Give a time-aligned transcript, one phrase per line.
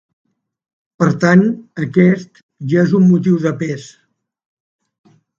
[1.01, 1.43] Per tant,
[1.83, 3.85] aquest ja és un motiu de pes.